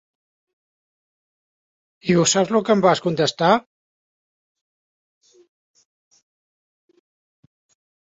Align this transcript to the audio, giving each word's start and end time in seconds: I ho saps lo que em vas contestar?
I 2.13 2.15
ho 2.21 2.23
saps 2.31 2.53
lo 2.55 2.61
que 2.69 2.73
em 2.75 2.81
vas 2.85 3.01
contestar? 3.07 3.49